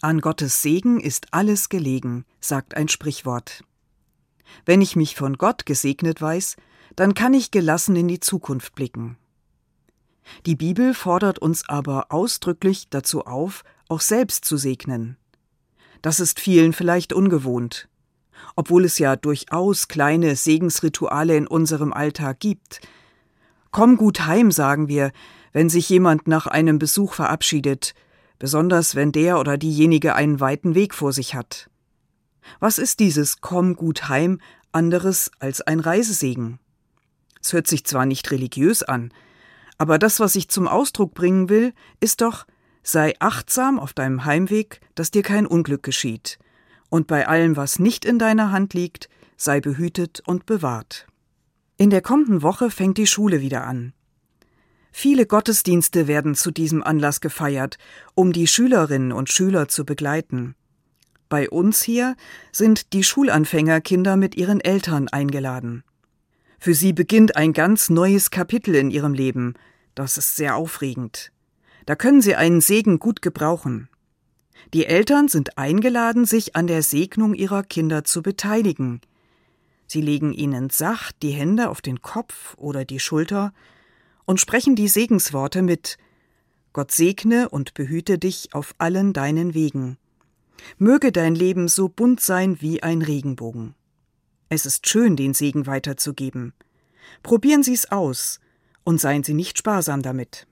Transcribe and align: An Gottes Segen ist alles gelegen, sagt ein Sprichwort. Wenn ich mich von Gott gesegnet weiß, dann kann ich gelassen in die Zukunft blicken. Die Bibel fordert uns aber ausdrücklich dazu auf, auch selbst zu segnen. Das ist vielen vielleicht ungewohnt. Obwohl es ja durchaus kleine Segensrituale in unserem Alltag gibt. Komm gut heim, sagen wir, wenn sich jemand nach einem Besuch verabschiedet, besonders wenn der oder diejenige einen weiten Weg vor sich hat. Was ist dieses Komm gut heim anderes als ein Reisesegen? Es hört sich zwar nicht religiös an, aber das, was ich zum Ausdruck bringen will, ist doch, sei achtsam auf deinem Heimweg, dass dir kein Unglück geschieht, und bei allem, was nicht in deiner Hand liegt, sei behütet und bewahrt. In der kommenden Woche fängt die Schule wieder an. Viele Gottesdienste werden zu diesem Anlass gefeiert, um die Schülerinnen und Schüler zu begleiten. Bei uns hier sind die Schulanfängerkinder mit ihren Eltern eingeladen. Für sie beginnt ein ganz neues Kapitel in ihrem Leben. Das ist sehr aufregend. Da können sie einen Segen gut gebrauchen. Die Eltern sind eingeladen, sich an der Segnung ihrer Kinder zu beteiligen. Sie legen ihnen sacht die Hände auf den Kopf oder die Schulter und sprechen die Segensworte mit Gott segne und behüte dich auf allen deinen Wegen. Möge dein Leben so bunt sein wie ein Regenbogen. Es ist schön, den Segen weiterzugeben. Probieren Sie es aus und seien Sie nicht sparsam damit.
An 0.00 0.20
Gottes 0.20 0.62
Segen 0.62 1.00
ist 1.00 1.34
alles 1.34 1.68
gelegen, 1.68 2.24
sagt 2.40 2.76
ein 2.76 2.86
Sprichwort. 2.86 3.64
Wenn 4.64 4.80
ich 4.80 4.94
mich 4.94 5.16
von 5.16 5.36
Gott 5.36 5.66
gesegnet 5.66 6.22
weiß, 6.22 6.54
dann 6.94 7.14
kann 7.14 7.34
ich 7.34 7.50
gelassen 7.50 7.96
in 7.96 8.06
die 8.06 8.20
Zukunft 8.20 8.76
blicken. 8.76 9.18
Die 10.46 10.54
Bibel 10.54 10.94
fordert 10.94 11.40
uns 11.40 11.68
aber 11.68 12.12
ausdrücklich 12.12 12.88
dazu 12.90 13.26
auf, 13.26 13.64
auch 13.88 14.00
selbst 14.00 14.44
zu 14.44 14.56
segnen. 14.56 15.16
Das 16.00 16.20
ist 16.20 16.38
vielen 16.38 16.72
vielleicht 16.72 17.12
ungewohnt. 17.12 17.88
Obwohl 18.54 18.84
es 18.84 18.98
ja 18.98 19.16
durchaus 19.16 19.88
kleine 19.88 20.36
Segensrituale 20.36 21.36
in 21.36 21.48
unserem 21.48 21.92
Alltag 21.92 22.38
gibt. 22.38 22.80
Komm 23.72 23.96
gut 23.96 24.26
heim, 24.26 24.52
sagen 24.52 24.86
wir, 24.86 25.10
wenn 25.52 25.68
sich 25.68 25.88
jemand 25.88 26.28
nach 26.28 26.46
einem 26.46 26.78
Besuch 26.78 27.14
verabschiedet, 27.14 27.94
besonders 28.38 28.94
wenn 28.94 29.12
der 29.12 29.38
oder 29.38 29.58
diejenige 29.58 30.14
einen 30.14 30.40
weiten 30.40 30.74
Weg 30.74 30.94
vor 30.94 31.12
sich 31.12 31.34
hat. 31.34 31.70
Was 32.60 32.78
ist 32.78 33.00
dieses 33.00 33.40
Komm 33.40 33.74
gut 33.74 34.08
heim 34.08 34.40
anderes 34.72 35.30
als 35.38 35.60
ein 35.60 35.80
Reisesegen? 35.80 36.58
Es 37.40 37.52
hört 37.52 37.66
sich 37.66 37.84
zwar 37.84 38.06
nicht 38.06 38.30
religiös 38.30 38.82
an, 38.82 39.12
aber 39.76 39.98
das, 39.98 40.18
was 40.18 40.34
ich 40.34 40.48
zum 40.48 40.66
Ausdruck 40.66 41.14
bringen 41.14 41.48
will, 41.48 41.72
ist 42.00 42.20
doch, 42.20 42.46
sei 42.82 43.14
achtsam 43.20 43.78
auf 43.78 43.92
deinem 43.92 44.24
Heimweg, 44.24 44.80
dass 44.94 45.10
dir 45.10 45.22
kein 45.22 45.46
Unglück 45.46 45.82
geschieht, 45.82 46.38
und 46.90 47.06
bei 47.06 47.28
allem, 47.28 47.56
was 47.56 47.78
nicht 47.78 48.04
in 48.04 48.18
deiner 48.18 48.50
Hand 48.50 48.74
liegt, 48.74 49.08
sei 49.36 49.60
behütet 49.60 50.20
und 50.26 50.46
bewahrt. 50.46 51.06
In 51.76 51.90
der 51.90 52.02
kommenden 52.02 52.42
Woche 52.42 52.70
fängt 52.70 52.98
die 52.98 53.06
Schule 53.06 53.40
wieder 53.40 53.64
an. 53.64 53.92
Viele 54.90 55.26
Gottesdienste 55.26 56.06
werden 56.06 56.34
zu 56.34 56.50
diesem 56.50 56.82
Anlass 56.82 57.20
gefeiert, 57.20 57.78
um 58.14 58.32
die 58.32 58.46
Schülerinnen 58.46 59.12
und 59.12 59.28
Schüler 59.28 59.68
zu 59.68 59.84
begleiten. 59.84 60.54
Bei 61.28 61.50
uns 61.50 61.82
hier 61.82 62.16
sind 62.52 62.92
die 62.92 63.04
Schulanfängerkinder 63.04 64.16
mit 64.16 64.36
ihren 64.36 64.60
Eltern 64.60 65.08
eingeladen. 65.08 65.84
Für 66.58 66.74
sie 66.74 66.92
beginnt 66.92 67.36
ein 67.36 67.52
ganz 67.52 67.90
neues 67.90 68.30
Kapitel 68.30 68.74
in 68.74 68.90
ihrem 68.90 69.14
Leben. 69.14 69.54
Das 69.94 70.16
ist 70.16 70.36
sehr 70.36 70.56
aufregend. 70.56 71.32
Da 71.86 71.94
können 71.94 72.20
sie 72.20 72.34
einen 72.34 72.60
Segen 72.60 72.98
gut 72.98 73.22
gebrauchen. 73.22 73.88
Die 74.74 74.86
Eltern 74.86 75.28
sind 75.28 75.56
eingeladen, 75.56 76.24
sich 76.24 76.56
an 76.56 76.66
der 76.66 76.82
Segnung 76.82 77.34
ihrer 77.34 77.62
Kinder 77.62 78.04
zu 78.04 78.22
beteiligen. 78.22 79.00
Sie 79.86 80.02
legen 80.02 80.32
ihnen 80.32 80.68
sacht 80.68 81.22
die 81.22 81.30
Hände 81.30 81.70
auf 81.70 81.80
den 81.80 82.02
Kopf 82.02 82.54
oder 82.58 82.84
die 82.84 83.00
Schulter 83.00 83.52
und 84.28 84.42
sprechen 84.42 84.76
die 84.76 84.88
Segensworte 84.88 85.62
mit 85.62 85.96
Gott 86.74 86.92
segne 86.92 87.48
und 87.48 87.72
behüte 87.72 88.18
dich 88.18 88.52
auf 88.52 88.74
allen 88.76 89.14
deinen 89.14 89.54
Wegen. 89.54 89.96
Möge 90.76 91.12
dein 91.12 91.34
Leben 91.34 91.66
so 91.66 91.88
bunt 91.88 92.20
sein 92.20 92.60
wie 92.60 92.82
ein 92.82 93.00
Regenbogen. 93.00 93.74
Es 94.50 94.66
ist 94.66 94.86
schön, 94.86 95.16
den 95.16 95.32
Segen 95.32 95.66
weiterzugeben. 95.66 96.52
Probieren 97.22 97.62
Sie 97.62 97.72
es 97.72 97.90
aus 97.90 98.38
und 98.84 99.00
seien 99.00 99.24
Sie 99.24 99.32
nicht 99.32 99.56
sparsam 99.56 100.02
damit. 100.02 100.46